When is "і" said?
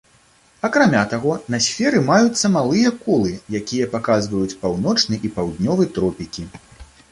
5.29-5.35